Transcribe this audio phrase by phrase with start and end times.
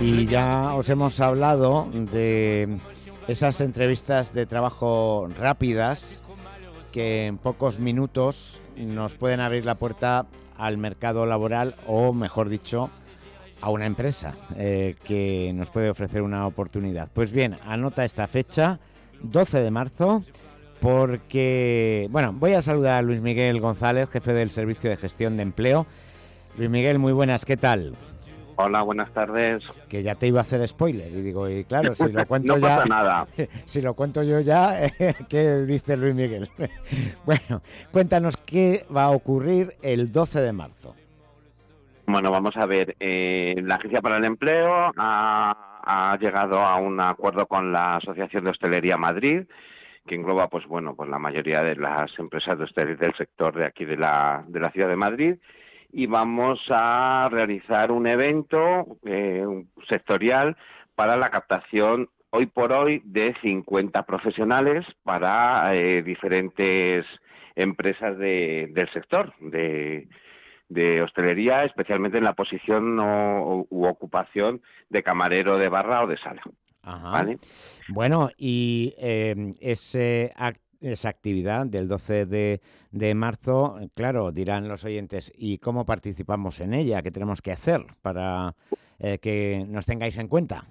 [0.00, 2.78] Y ya os hemos hablado de
[3.28, 6.22] esas entrevistas de trabajo rápidas
[6.92, 10.26] que en pocos minutos nos pueden abrir la puerta
[10.56, 12.90] al mercado laboral o, mejor dicho,
[13.60, 17.08] a una empresa eh, que nos puede ofrecer una oportunidad.
[17.12, 18.78] Pues bien, anota esta fecha,
[19.22, 20.22] 12 de marzo,
[20.80, 25.42] porque, bueno, voy a saludar a Luis Miguel González, jefe del Servicio de Gestión de
[25.42, 25.86] Empleo.
[26.56, 27.94] Luis Miguel, muy buenas, ¿qué tal?
[28.56, 29.62] Hola, buenas tardes.
[29.90, 32.66] Que ya te iba a hacer spoiler y digo, y claro, si lo cuento no
[32.66, 32.76] ya.
[32.76, 33.26] Pasa nada.
[33.66, 34.72] Si lo cuento yo ya,
[35.28, 36.48] ¿qué dice Luis Miguel?
[37.26, 37.60] Bueno,
[37.92, 40.94] cuéntanos qué va a ocurrir el 12 de marzo.
[42.06, 42.96] Bueno, vamos a ver.
[43.00, 48.44] Eh, la Agencia para el Empleo ha, ha, llegado a un acuerdo con la Asociación
[48.44, 49.42] de Hostelería Madrid,
[50.06, 53.66] que engloba, pues bueno, pues la mayoría de las empresas de hostelería del sector de
[53.66, 55.34] aquí de la, de la ciudad de Madrid
[55.92, 59.44] y vamos a realizar un evento eh,
[59.88, 60.56] sectorial
[60.94, 67.06] para la captación hoy por hoy de 50 profesionales para eh, diferentes
[67.54, 70.08] empresas de, del sector de,
[70.68, 74.60] de, hostelería, especialmente en la posición o, u ocupación
[74.90, 76.42] de camarero de barra o de sala.
[76.82, 77.10] Ajá.
[77.10, 77.38] ¿vale?
[77.88, 82.60] Bueno, y eh, ese acto esa actividad del 12 de,
[82.90, 87.02] de, marzo, claro, dirán los oyentes, ¿y cómo participamos en ella?
[87.02, 88.54] ¿Qué tenemos que hacer para
[88.98, 90.64] eh, que nos tengáis en cuenta?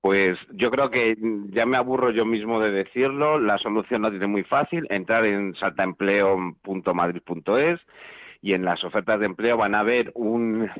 [0.00, 1.14] Pues yo creo que
[1.50, 5.54] ya me aburro yo mismo de decirlo, la solución la tiene muy fácil, entrar en
[5.56, 7.80] saltaempleo.madrid.es
[8.40, 10.70] y en las ofertas de empleo van a ver un,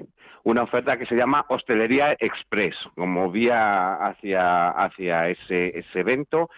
[0.44, 6.48] una oferta que se llama Hostelería Express, como vía hacia, hacia ese, ese evento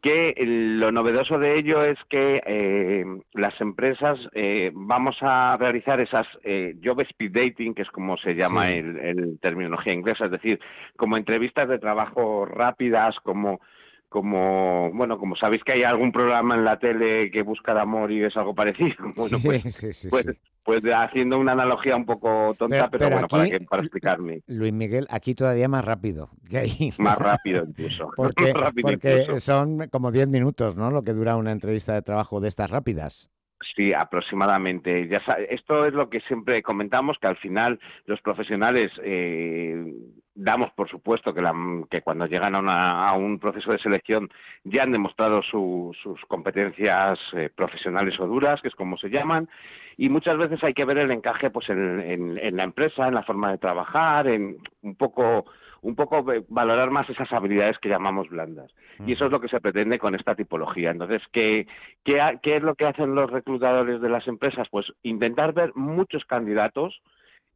[0.00, 6.26] que lo novedoso de ello es que eh, las empresas eh, vamos a realizar esas
[6.44, 8.76] eh, job speed dating, que es como se llama sí.
[8.76, 10.60] el, el, terminología inglesa, es decir,
[10.96, 13.60] como entrevistas de trabajo rápidas, como
[14.08, 18.10] como bueno como sabéis que hay algún programa en la tele que busca el amor
[18.10, 20.26] y es algo parecido bueno pues, sí, sí, pues,
[20.68, 23.82] pues haciendo una analogía un poco tonta, pero, pero, pero bueno, aquí, para, que, para,
[23.82, 24.42] explicarme.
[24.48, 26.92] Luis Miguel, aquí todavía más rápido que ahí.
[26.98, 28.10] Más rápido incluso.
[28.16, 29.40] porque, rápido porque incluso.
[29.40, 30.90] son como 10 minutos, ¿no?
[30.90, 33.30] Lo que dura una entrevista de trabajo de estas rápidas.
[33.74, 35.08] Sí, aproximadamente.
[35.08, 35.20] Ya
[35.50, 39.94] esto es lo que siempre comentamos, que al final los profesionales eh,
[40.34, 41.52] damos por supuesto que, la,
[41.90, 44.28] que cuando llegan a, una, un proceso de selección
[44.62, 49.48] ya han demostrado su, sus competencias eh, profesionales o duras, que es como se llaman,
[49.96, 53.14] y muchas veces hay que ver el encaje pues en, en, en la empresa, en
[53.14, 55.46] la forma de trabajar, en un poco
[55.82, 58.72] un poco valorar más esas habilidades que llamamos blandas.
[59.06, 60.90] Y eso es lo que se pretende con esta tipología.
[60.90, 61.66] Entonces, ¿qué,
[62.04, 64.68] qué, qué es lo que hacen los reclutadores de las empresas?
[64.70, 67.00] Pues intentar ver muchos candidatos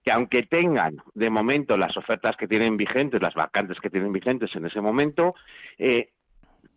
[0.05, 4.55] que aunque tengan de momento las ofertas que tienen vigentes, las vacantes que tienen vigentes
[4.57, 5.35] en ese momento,
[5.79, 6.11] eh,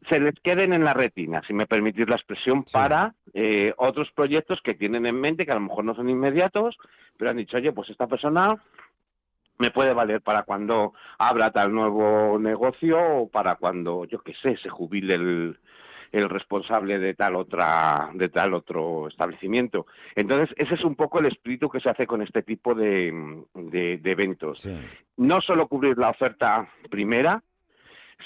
[0.07, 2.73] se les queden en la retina, si me permitís la expresión, sí.
[2.73, 6.77] para eh, otros proyectos que tienen en mente, que a lo mejor no son inmediatos,
[7.17, 8.61] pero han dicho, oye, pues esta persona
[9.57, 14.57] me puede valer para cuando abra tal nuevo negocio o para cuando, yo qué sé,
[14.57, 15.59] se jubile el,
[16.11, 19.85] el responsable de tal otra de tal otro establecimiento.
[20.15, 23.97] Entonces, ese es un poco el espíritu que se hace con este tipo de, de,
[23.97, 24.59] de eventos.
[24.59, 24.77] Sí.
[25.17, 27.41] No solo cubrir la oferta primera,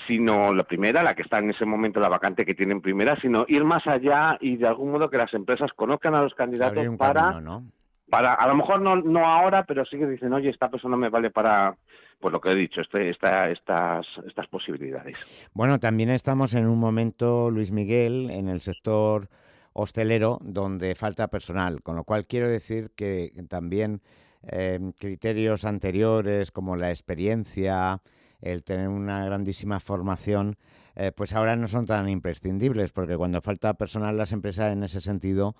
[0.07, 3.45] sino la primera, la que está en ese momento la vacante que tienen primera, sino
[3.47, 7.21] ir más allá y de algún modo que las empresas conozcan a los candidatos para
[7.21, 7.78] camino, ¿no?
[8.09, 11.09] Para a lo mejor no, no ahora, pero sí que dicen, oye, esta persona me
[11.09, 11.75] vale para,
[12.19, 15.17] pues lo que he dicho, este, esta, estas, estas posibilidades.
[15.53, 19.29] Bueno, también estamos en un momento, Luis Miguel, en el sector
[19.73, 24.01] hostelero donde falta personal, con lo cual quiero decir que también
[24.43, 28.01] eh, criterios anteriores como la experiencia,
[28.41, 30.57] el tener una grandísima formación,
[30.95, 35.01] eh, pues ahora no son tan imprescindibles, porque cuando falta personal las empresas en ese
[35.01, 35.55] sentido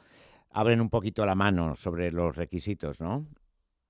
[0.52, 3.26] abren un poquito la mano sobre los requisitos, ¿no?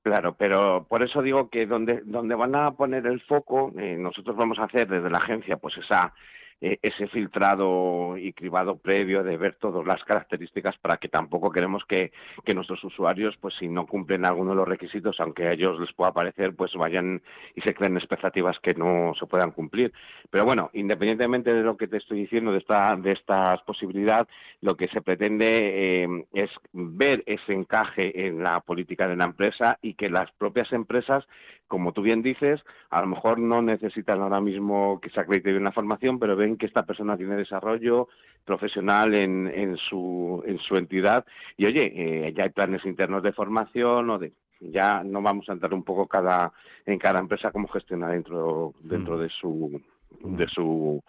[0.01, 4.35] Claro, pero por eso digo que donde, donde van a poner el foco, eh, nosotros
[4.35, 6.13] vamos a hacer desde la agencia pues esa
[6.61, 11.85] eh, ese filtrado y cribado previo de ver todas las características para que tampoco queremos
[11.85, 12.11] que,
[12.43, 15.93] que, nuestros usuarios, pues si no cumplen alguno de los requisitos, aunque a ellos les
[15.93, 17.21] pueda parecer, pues vayan
[17.55, 19.93] y se creen expectativas que no se puedan cumplir.
[20.29, 24.27] Pero bueno, independientemente de lo que te estoy diciendo de esta de estas posibilidad,
[24.61, 29.77] lo que se pretende eh, es ver ese encaje en la política de la empresa
[29.81, 31.25] y que las propias empresas
[31.69, 35.71] como tú bien dices, a lo mejor no necesitan ahora mismo que se acredite una
[35.71, 38.07] formación, pero ven que esta persona tiene desarrollo
[38.45, 41.25] profesional en, en, su, en su entidad
[41.57, 45.53] y oye, eh, ya hay planes internos de formación o de Ya no vamos a
[45.53, 46.51] entrar un poco cada
[46.85, 49.19] en cada empresa cómo gestiona dentro dentro mm.
[49.21, 49.81] de su
[50.21, 51.01] de su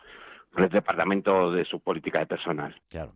[0.71, 2.75] departamento de su política de personal.
[2.89, 3.13] Claro.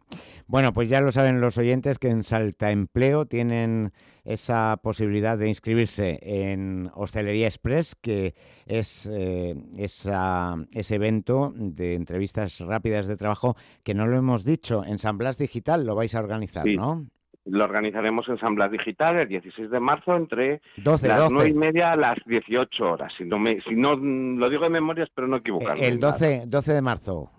[0.46, 3.92] Bueno, pues ya lo saben los oyentes que en Salta Empleo tienen
[4.24, 8.34] esa posibilidad de inscribirse en Hostelería Express, que
[8.66, 14.98] es eh, ese evento de entrevistas rápidas de trabajo que no lo hemos dicho, en
[14.98, 17.06] San Blas Digital lo vais a organizar, ¿no?
[17.46, 21.92] Lo organizaremos en San Blas Digital el 16 de marzo entre las 9 y media
[21.92, 23.12] a las 18 horas.
[23.18, 25.86] Si no, me, si no lo digo de memoria, espero no equivocarme.
[25.86, 27.30] El 12, 12 de marzo.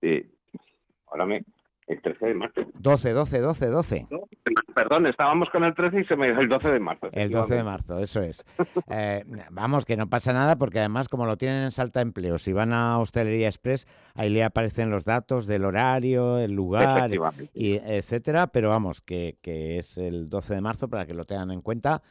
[0.00, 0.30] Sí.
[1.06, 1.44] Ahora me,
[1.86, 2.60] el 13 de marzo.
[2.74, 4.06] 12, 12, 12, 12.
[4.74, 7.08] perdón, estábamos con el 13 y se me dio el 12 de marzo.
[7.12, 8.44] El 12 de marzo, eso es.
[8.90, 12.52] Eh, vamos, que no pasa nada porque además como lo tienen en Salta Empleo, si
[12.52, 17.10] van a Hostelería Express, ahí le aparecen los datos del horario, el lugar,
[17.54, 21.50] y etcétera, pero vamos, que, que es el 12 de marzo para que lo tengan
[21.50, 22.02] en cuenta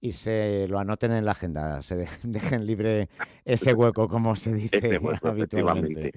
[0.00, 3.08] y se lo anoten en la agenda, se dejen libre
[3.44, 6.12] ese hueco, como se dice habitualmente.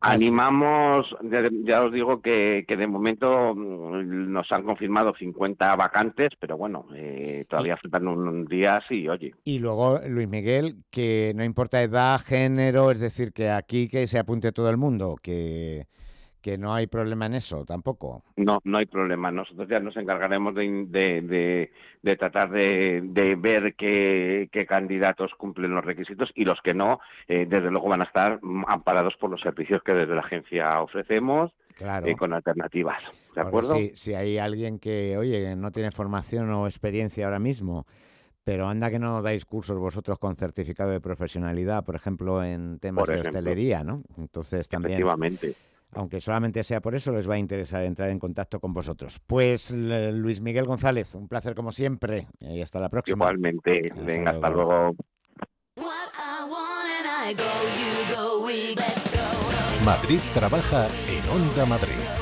[0.00, 1.14] Animamos,
[1.64, 6.86] ya os digo que, que, de momento mm, nos han confirmado 50 vacantes, pero bueno,
[6.94, 9.34] eh, todavía faltan un, día, sí, oye.
[9.44, 14.18] Y luego, Luis Miguel, que no importa edad, género, es decir, que aquí que se
[14.18, 15.86] apunte todo el mundo, que
[16.42, 18.24] que no hay problema en eso tampoco.
[18.36, 19.30] No, no hay problema.
[19.30, 21.70] Nosotros ya nos encargaremos de,
[22.02, 27.70] de, tratar de, ver qué, candidatos cumplen los requisitos y los que no, eh, desde
[27.70, 32.06] luego van a estar amparados por los servicios que desde la agencia ofrecemos claro.
[32.06, 33.02] Eh, con alternativas.
[33.34, 33.76] ¿De acuerdo?
[33.76, 37.86] Si, si hay alguien que, oye, no tiene formación o experiencia ahora mismo,
[38.42, 43.06] pero anda que no dais cursos vosotros con certificado de profesionalidad, por ejemplo, en temas
[43.06, 44.02] de hostelería, ¿no?
[44.18, 44.94] Entonces también...
[44.94, 45.54] Efectivamente
[45.92, 49.20] aunque solamente sea por eso, les va a interesar entrar en contacto con vosotros.
[49.26, 53.24] Pues Luis Miguel González, un placer como siempre y hasta la próxima.
[53.24, 54.94] Igualmente, venga, hasta luego.
[59.84, 62.21] Madrid trabaja en Onda Madrid.